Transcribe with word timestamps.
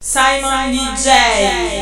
Symon 0.00 0.70
DJ. 0.72 1.77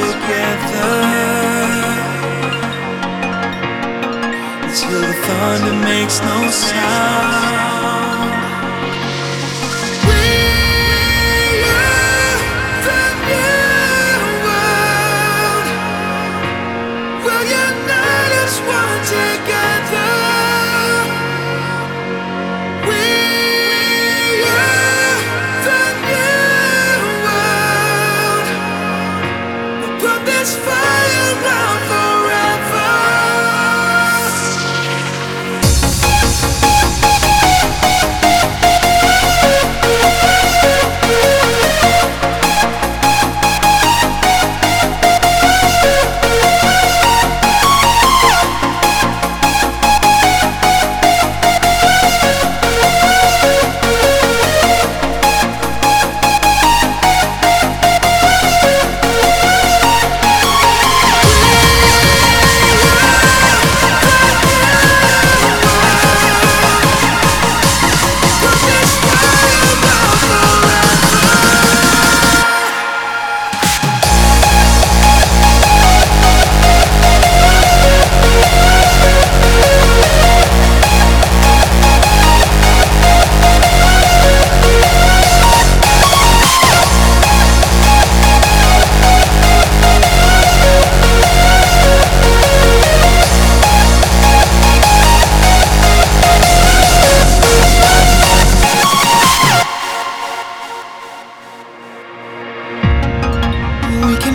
Together 0.00 0.90
until 4.62 5.00
the 5.00 5.14
thunder 5.24 5.76
makes 5.84 6.20
no 6.20 6.50
sound. 6.50 7.67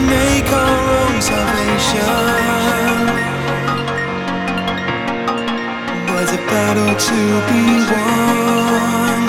make 0.06 0.48
our 0.52 0.80
own 1.00 1.22
salvation 1.22 2.34
was 6.12 6.30
a 6.32 6.42
battle 6.52 6.94
to 7.08 7.20
be 7.50 7.64
won. 7.90 9.22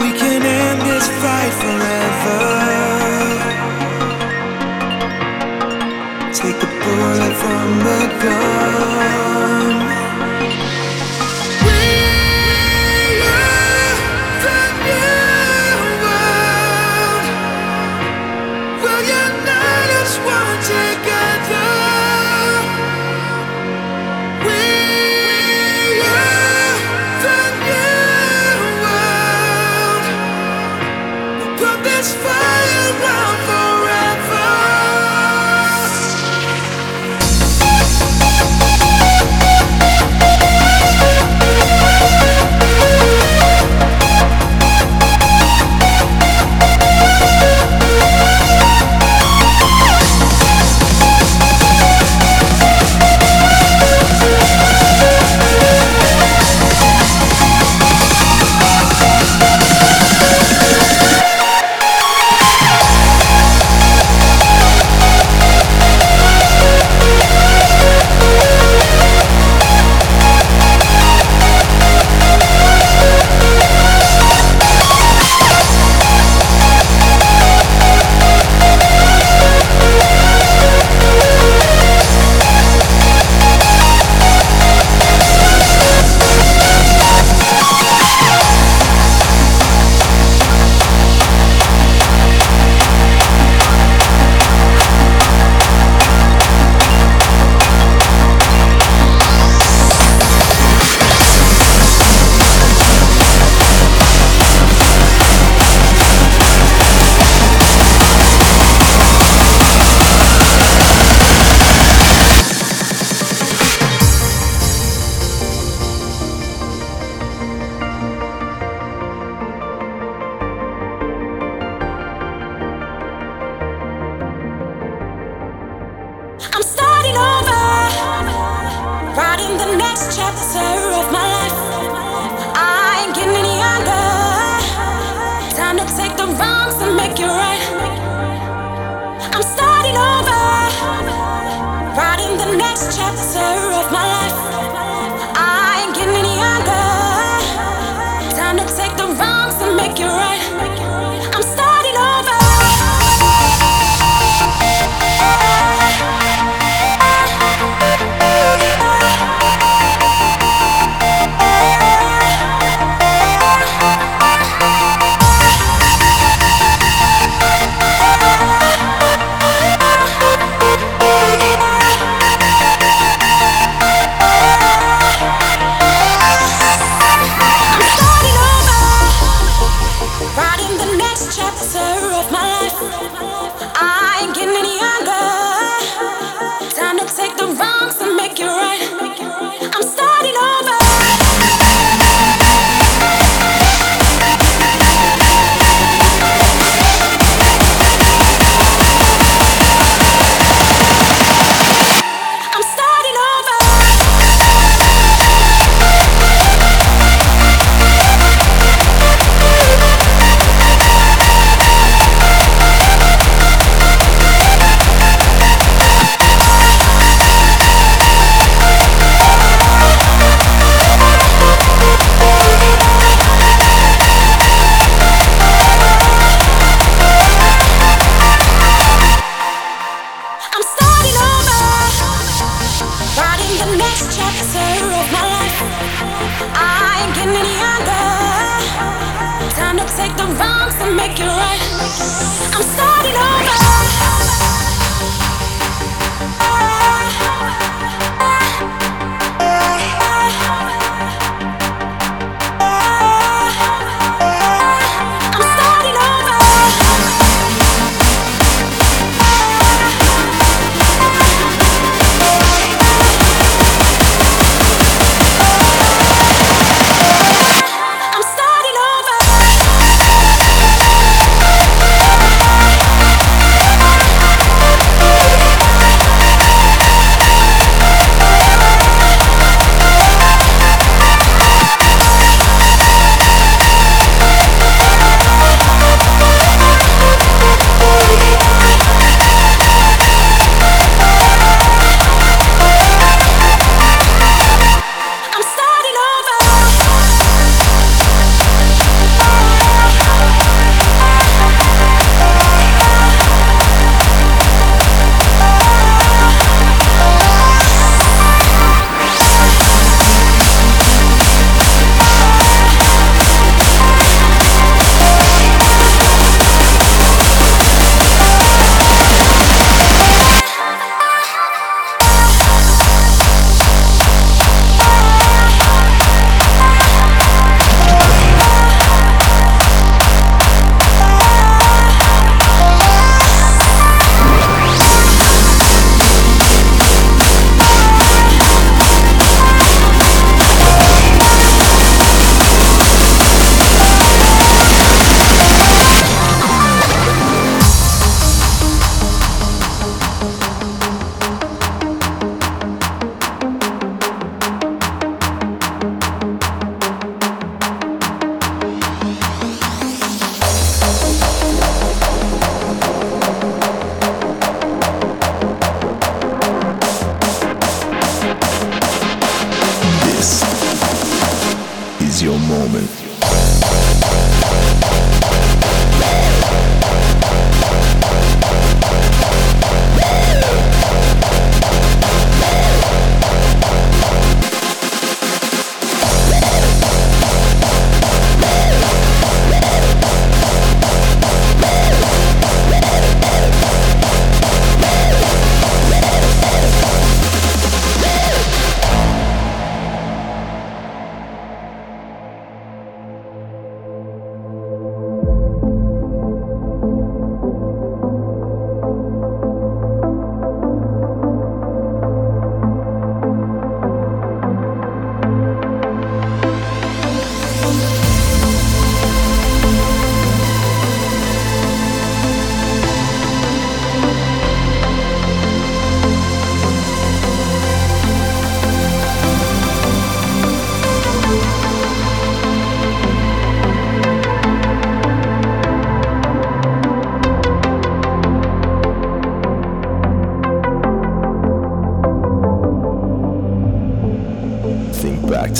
We 0.00 0.10
can 0.20 0.40
end 0.42 0.80
this 0.88 1.06
fight 1.20 1.54
forever. 1.62 2.38
Take 6.40 6.58
the 6.64 6.70
bullet 6.82 7.34
from 7.42 7.78
the 7.86 8.00
gun. 8.22 9.25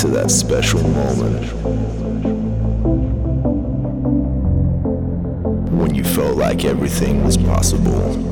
To 0.07 0.13
that 0.13 0.31
special 0.31 0.81
moment 0.81 1.53
when 5.71 5.93
you 5.93 6.03
felt 6.03 6.37
like 6.37 6.63
everything 6.63 7.23
was 7.25 7.35
possible. 7.35 8.26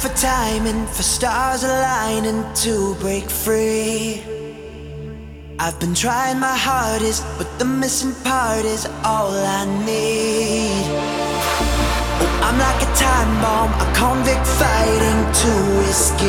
For 0.00 0.08
timing, 0.10 0.86
for 0.86 1.02
stars 1.02 1.64
aligning 1.64 2.44
to 2.54 2.94
break 3.00 3.28
free. 3.28 4.22
I've 5.58 5.80
been 5.80 5.94
trying 5.94 6.38
my 6.38 6.56
hardest, 6.56 7.24
but 7.36 7.48
the 7.58 7.64
missing 7.64 8.14
part 8.22 8.64
is 8.64 8.86
all 9.04 9.32
I 9.32 9.64
need. 9.84 10.86
I'm 12.46 12.58
like 12.58 12.80
a 12.80 12.90
time 12.94 13.40
bomb, 13.42 13.72
a 13.74 13.86
convict 13.94 14.46
fighting 14.46 15.20
to 15.42 15.52
escape. 15.90 16.28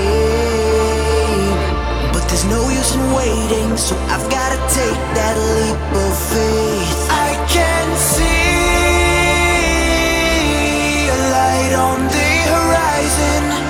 But 2.11 2.23
there's 2.27 2.45
no 2.45 2.69
use 2.69 2.95
in 2.95 3.13
waiting, 3.13 3.77
so 3.77 3.95
I've 4.13 4.27
gotta 4.31 4.57
take 4.73 4.99
that 5.17 5.35
leap 5.57 5.93
of 6.05 6.13
faith. 6.33 7.01
I 7.27 7.29
can 7.53 7.87
see 7.97 8.29
a 11.09 11.17
light 11.37 11.73
on 11.77 11.99
the 12.07 12.28
horizon. 13.09 13.68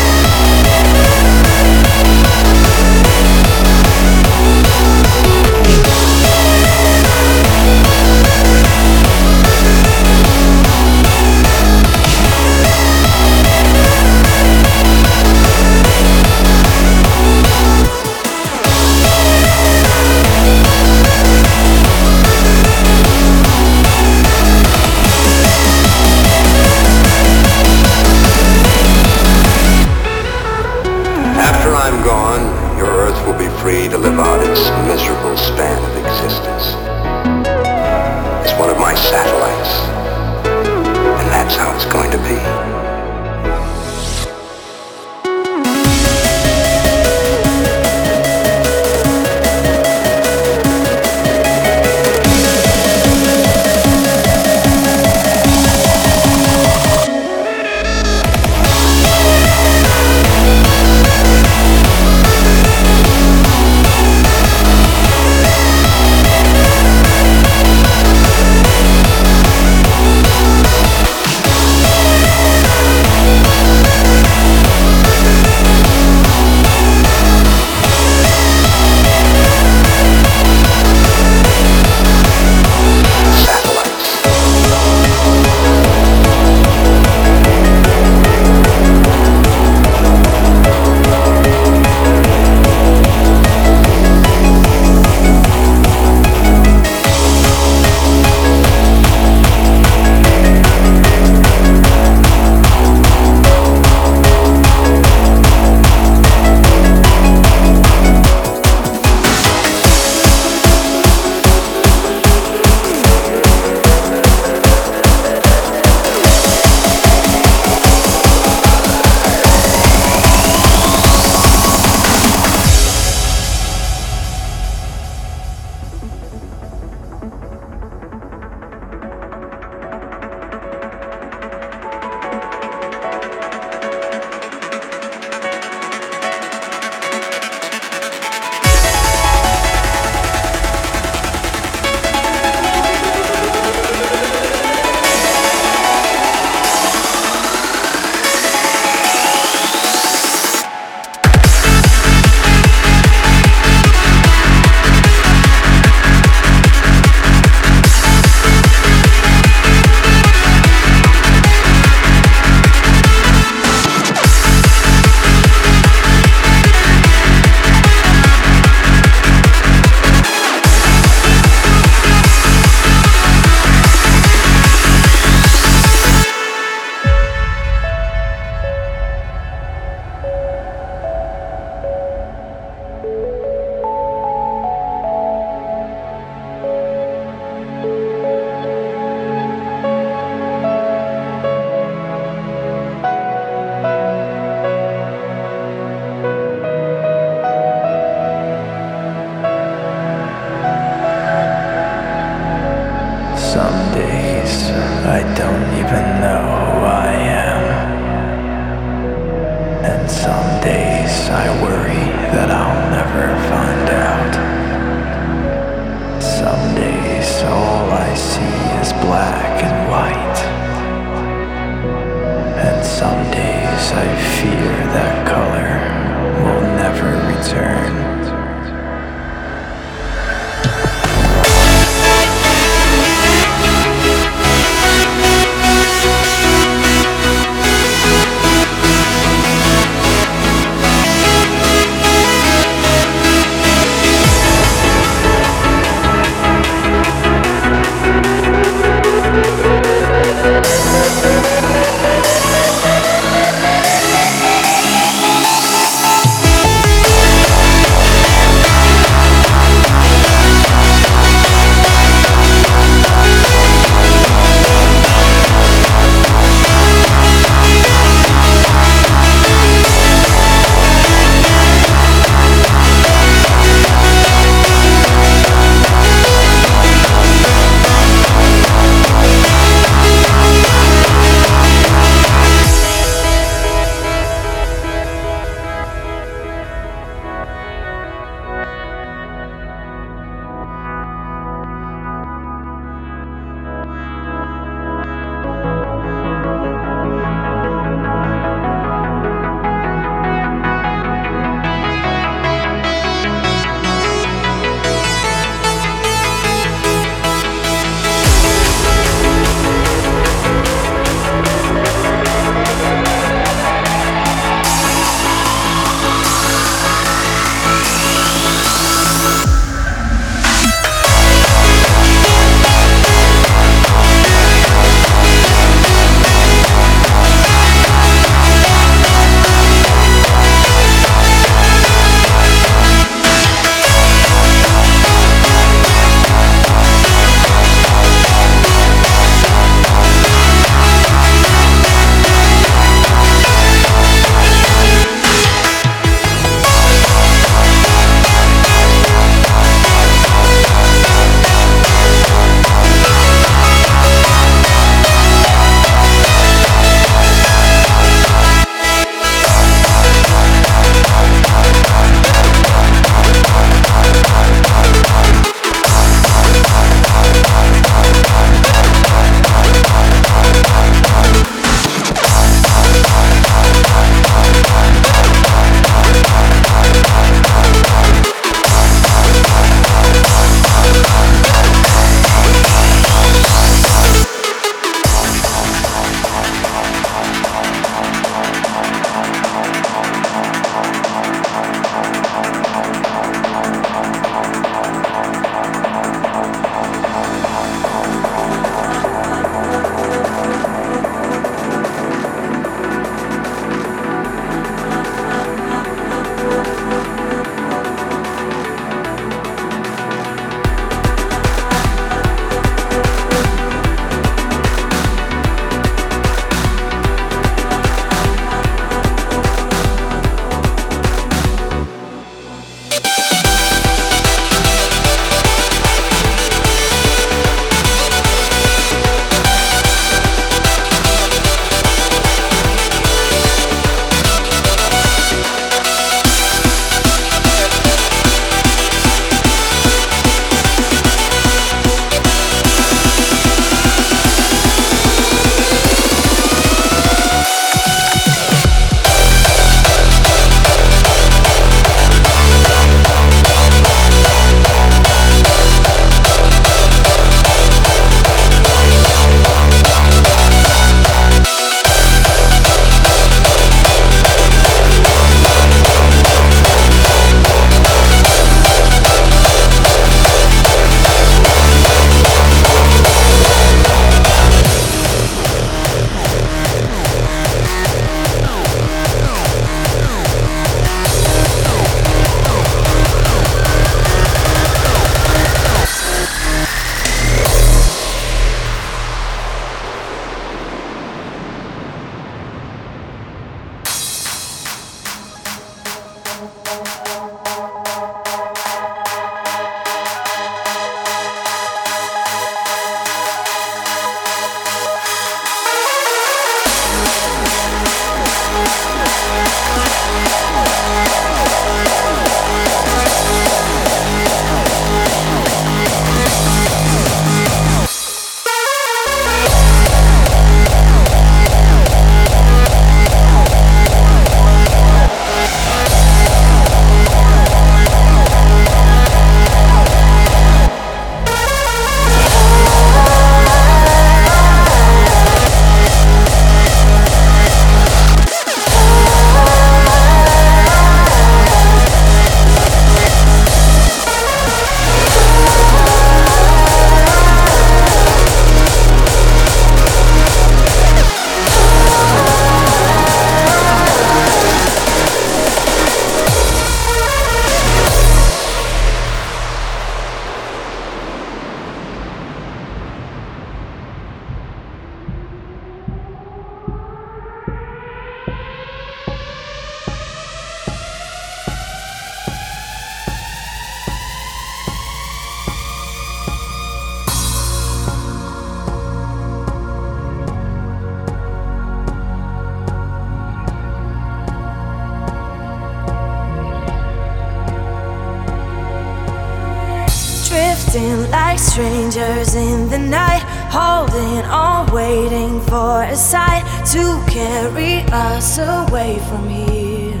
Drifting 590.72 591.10
like 591.10 591.38
strangers 591.38 592.34
in 592.34 592.70
the 592.70 592.78
night, 592.78 593.20
holding 593.52 594.24
on, 594.24 594.72
waiting 594.72 595.38
for 595.42 595.82
a 595.82 595.94
sign 595.94 596.42
to 596.72 597.04
carry 597.12 597.82
us 597.92 598.38
away 598.38 598.98
from 599.00 599.28
here. 599.28 600.00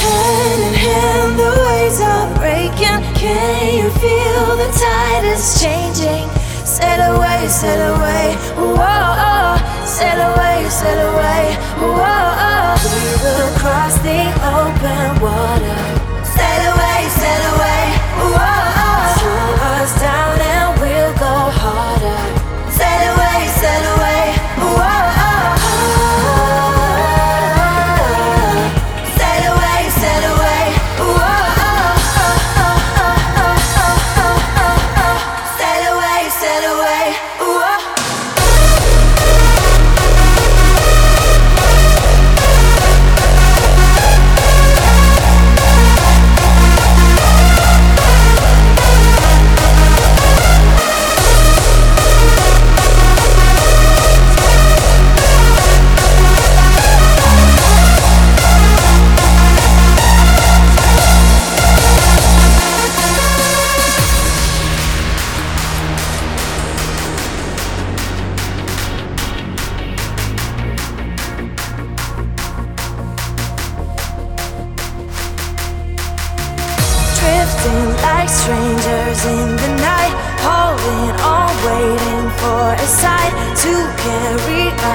Hand 0.00 0.62
in 0.64 0.74
hand, 0.80 1.38
the 1.38 1.52
waves 1.60 2.00
are 2.00 2.34
breaking. 2.38 3.04
Can 3.20 3.84
you 3.84 3.90
feel 4.00 4.56
the 4.56 4.70
tide 4.80 5.24
is 5.26 5.60
changing? 5.60 6.24
Sail 6.64 7.16
away, 7.16 7.48
sail 7.48 7.96
away, 7.96 8.34
whoa, 8.56 9.58
sail 9.84 10.20
away, 10.32 10.66
sail 10.70 11.00
away, 11.12 11.54
whoa. 11.76 12.76
We 12.80 13.12
will 13.20 13.52
cross 13.60 13.94
the 14.00 14.24
open 14.56 15.20
water. 15.20 15.80
Sail 16.24 16.72
away, 16.72 17.08
sail 17.10 17.54
away. 17.56 17.79
Slow 18.18 19.50
us 19.76 19.92
down 20.00 20.34
and 20.40 20.80
we'll 20.80 21.14
go 21.14 21.34
harder. 21.62 22.18
Sail 22.78 23.02
away, 23.14 23.40
sail 23.60 23.84
away, 23.96 24.09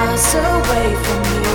us 0.08 0.34
away 0.34 0.94
from 1.04 1.24
here. 1.24 1.46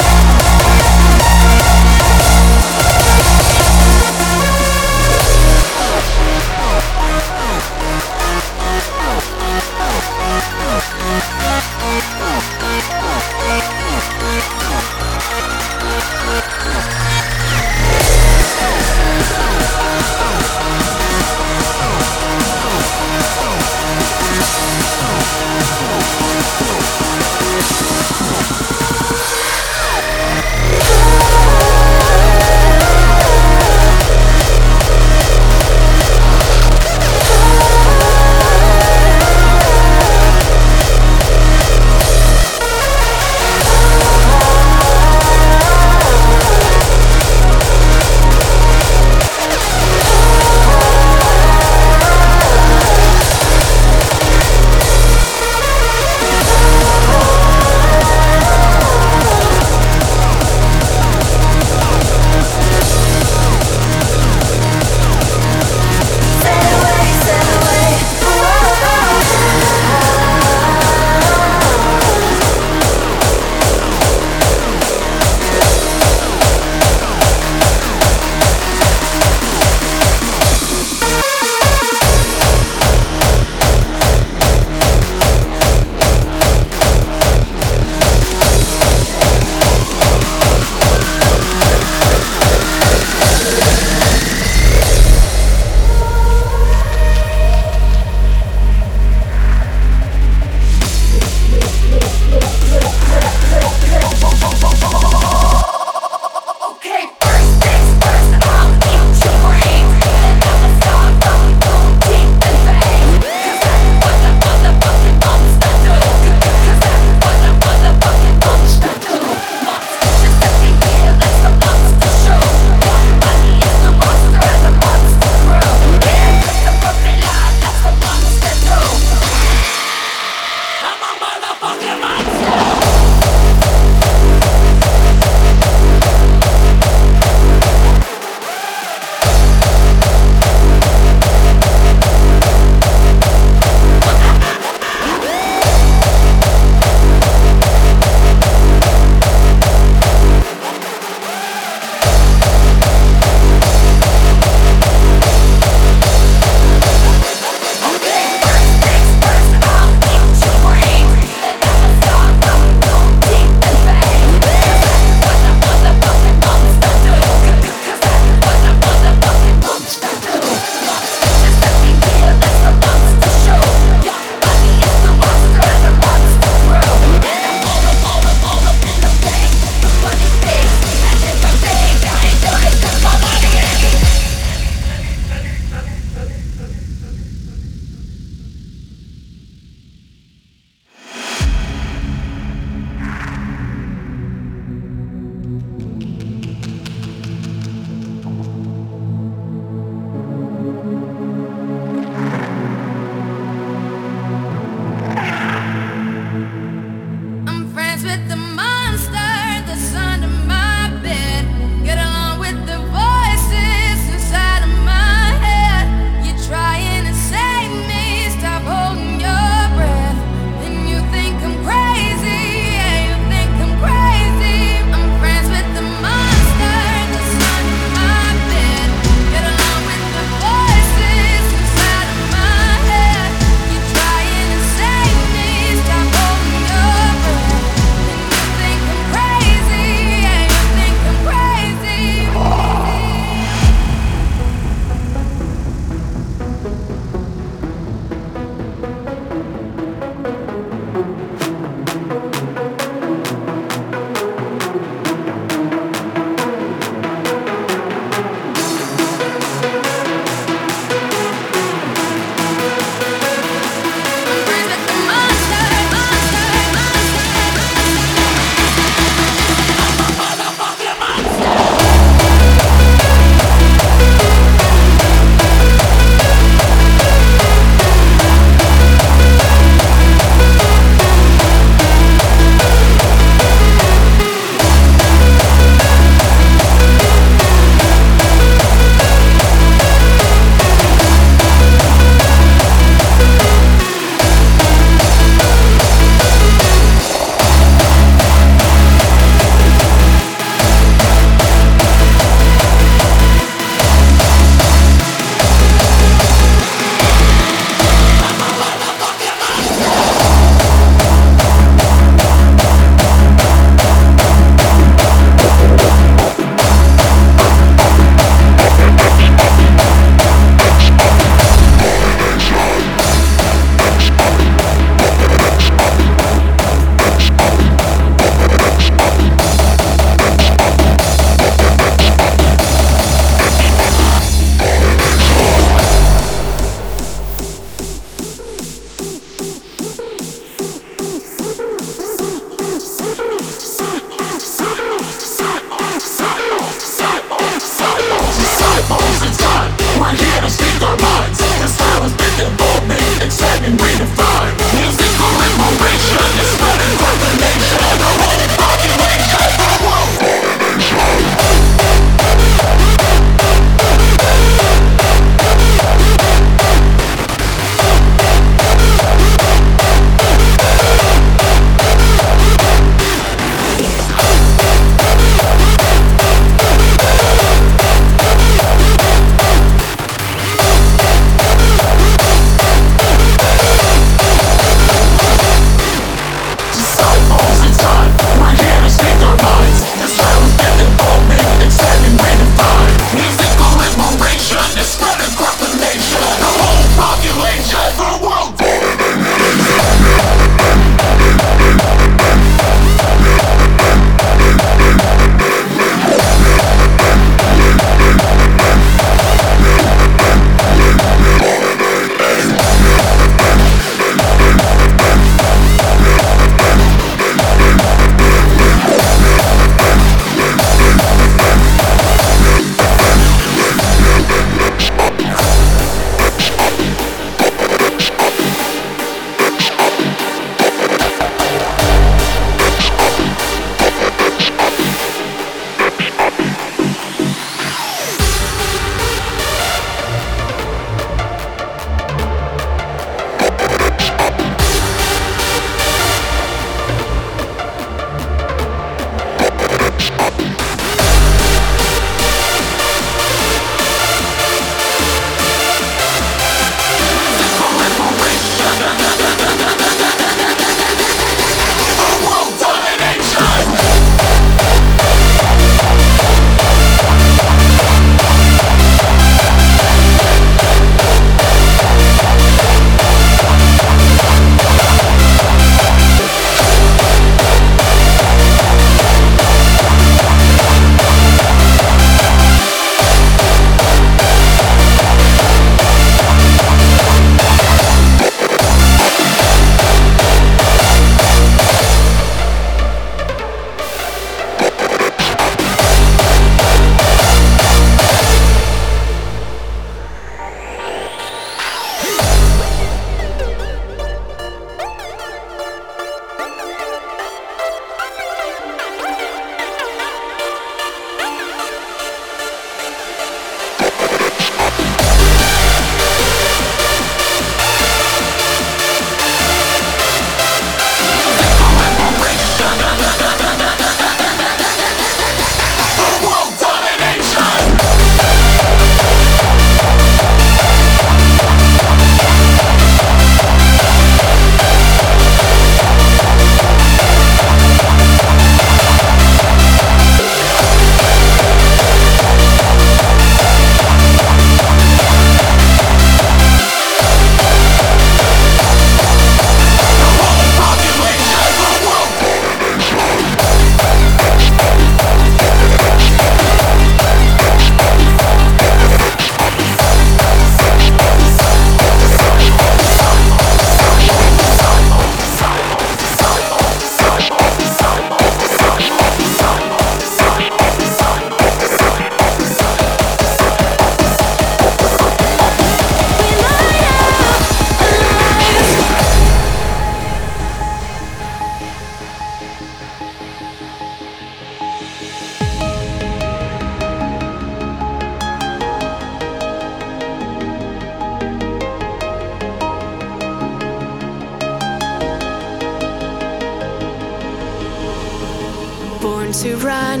Born 599.30 599.42
to 599.42 599.56
run 599.64 600.00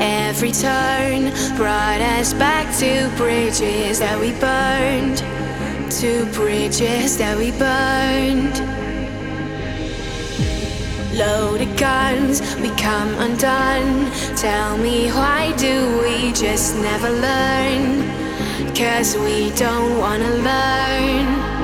every 0.00 0.52
turn 0.52 1.32
brought 1.56 2.00
us 2.00 2.32
back 2.34 2.66
to 2.78 3.10
bridges 3.16 3.98
that 3.98 4.18
we 4.18 4.32
burned, 4.40 5.18
to 5.90 6.26
bridges 6.32 7.16
that 7.18 7.36
we 7.36 7.50
burned. 7.52 8.58
Loaded 11.16 11.76
guns, 11.76 12.40
we 12.56 12.70
come 12.76 13.14
undone. 13.18 14.10
Tell 14.36 14.76
me 14.78 15.08
why 15.10 15.54
do 15.56 16.00
we 16.02 16.32
just 16.32 16.76
never 16.76 17.10
learn? 17.10 18.06
Cause 18.74 19.16
we 19.16 19.50
don't 19.52 19.98
wanna 19.98 20.30
learn. 20.30 21.57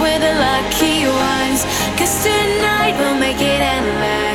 We're 0.00 0.18
the 0.18 0.34
lucky 0.34 1.06
ones. 1.06 1.64
Cause 1.98 2.22
tonight 2.22 2.94
we'll 2.98 3.18
make 3.18 3.40
it 3.40 3.60
endless. 3.60 4.27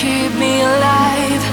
Keep 0.00 0.32
me 0.40 0.62
alive. 0.62 1.44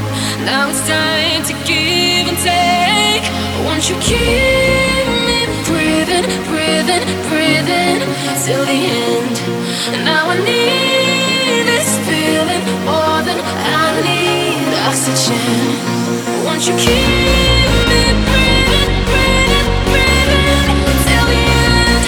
Now 0.48 0.70
it's 0.70 0.80
time 0.88 1.44
to 1.50 1.54
give 1.68 2.26
and 2.32 2.40
take. 2.40 3.26
Won't 3.68 3.90
you 3.90 3.98
keep 4.00 5.04
me 5.28 5.40
breathing, 5.68 6.24
breathing, 6.48 7.04
breathing 7.28 8.00
till 8.46 8.64
the 8.72 8.80
end? 9.12 9.36
Now 10.08 10.32
I 10.32 10.36
need 10.48 11.64
this 11.72 11.92
feeling 12.08 12.64
more 12.88 13.20
than 13.28 13.40
I 13.84 13.88
need 14.08 14.72
oxygen. 14.88 15.44
Won't 16.46 16.64
you 16.68 16.76
keep 16.86 17.04
me 17.92 18.02
breathing, 18.32 18.90
breathing, 19.12 19.68
breathing 19.92 20.64
till 21.04 21.26
the 21.34 21.42
end? 21.68 22.04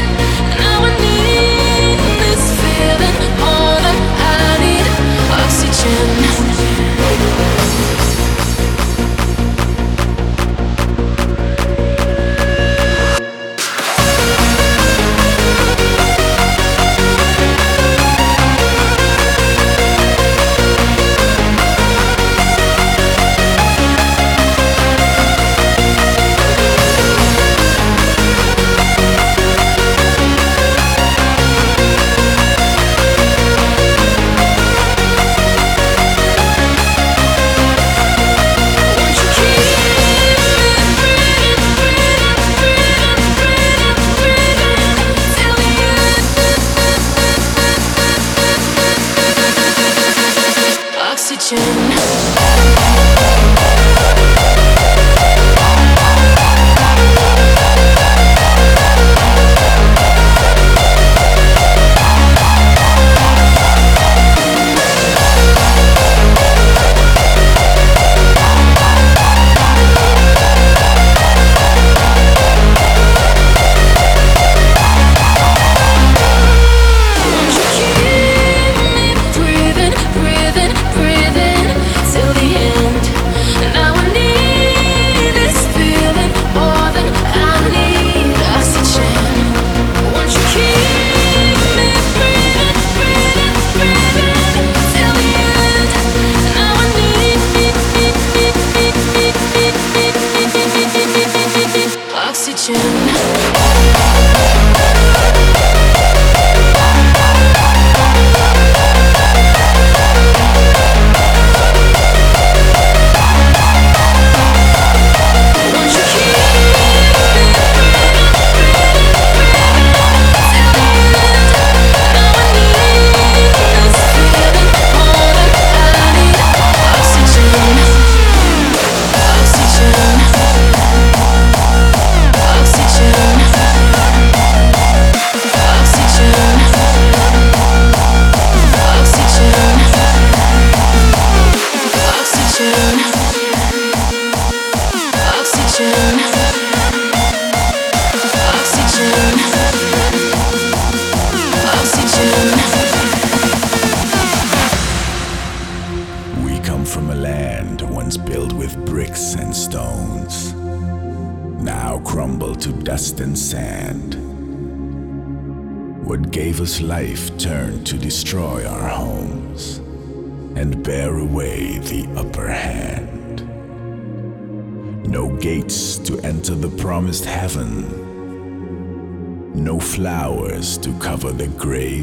Now 0.63 0.87
I 0.87 0.91
need 1.03 1.99
this 2.23 2.43
feeling 2.61 3.17
more 3.43 3.75
than 3.85 3.97
I 4.23 4.55
need 4.63 4.87
oxygen. 5.43 6.28
Life 7.19 7.58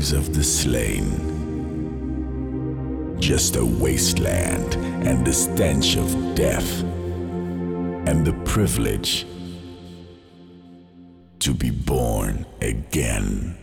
graves 0.06 0.12
of 0.12 0.34
the 0.34 0.44
slain. 0.44 1.06
Just 3.18 3.56
a 3.56 3.64
wasteland 3.64 4.74
and 5.06 5.26
the 5.26 5.32
stench 5.32 5.96
of 5.96 6.34
death 6.34 6.82
and 8.06 8.24
the 8.24 8.34
privilege 8.44 9.26
to 11.40 11.54
be 11.54 11.70
born 11.70 12.46
again. 12.60 13.56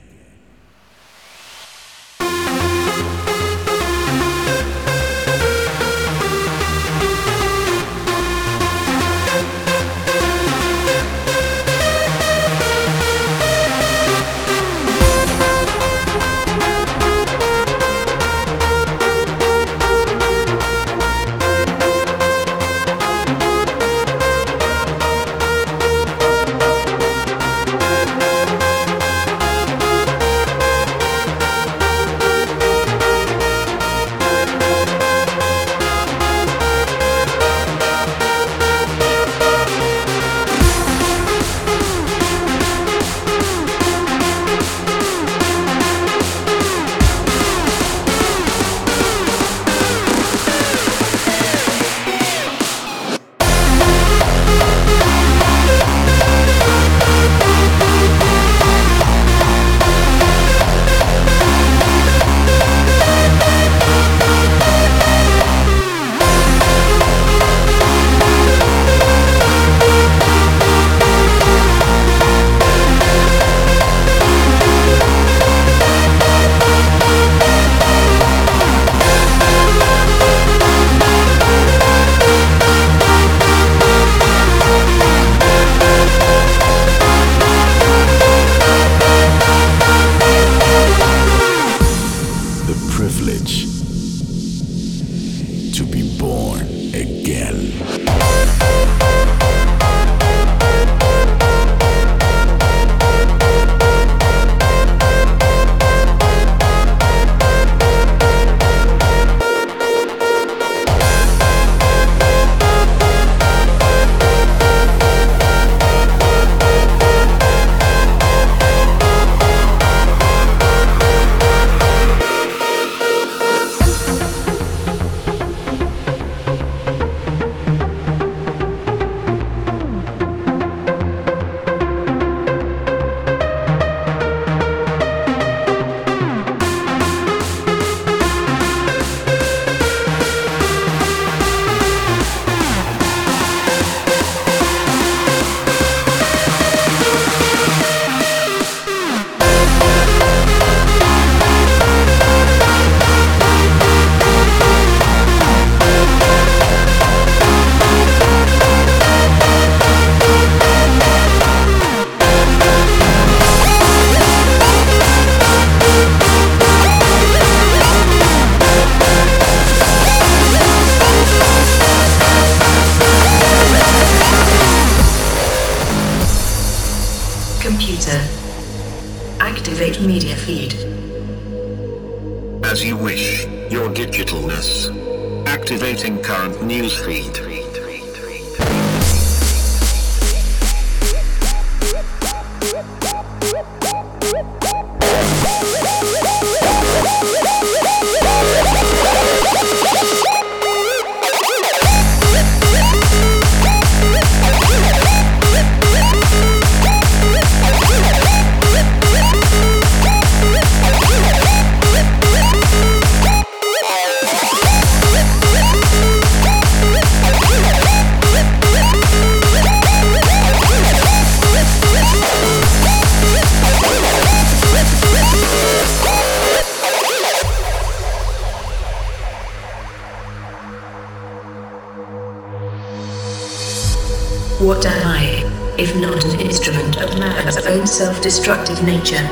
Self-destructive 237.88 238.84
nature? 238.84 239.23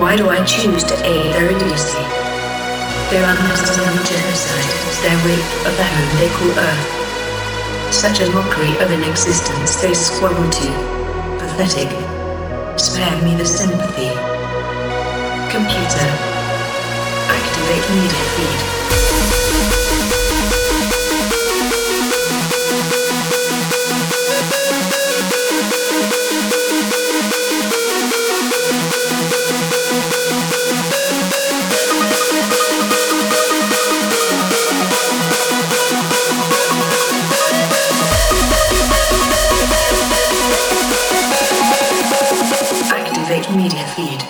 Why 0.00 0.16
do 0.16 0.28
I 0.28 0.44
choose 0.44 0.84
to 0.84 0.94
aid 1.06 1.34
their 1.34 1.50
idiocy? 1.50 2.04
Their 3.10 3.24
unnecessary 3.26 3.98
genocide, 4.06 4.70
their 5.02 5.18
rape 5.26 5.52
of 5.66 5.76
the 5.76 5.84
home 5.84 6.12
they 6.18 6.30
call 6.34 6.52
Earth. 6.58 7.92
Such 7.92 8.20
a 8.20 8.30
mockery 8.30 8.72
of 8.82 8.90
an 8.90 9.02
existence 9.02 9.76
they 9.76 9.94
squabble 9.94 10.48
to. 10.48 10.68
Pathetic. 11.38 11.90
Spare 12.78 13.22
me 13.22 13.36
the 13.36 13.44
sympathy. 13.44 14.10
Computer. 15.50 16.08
Activate 17.28 17.86
media 17.94 18.24
feed. 18.34 18.79
Media 43.62 43.84
feed. 43.94 44.20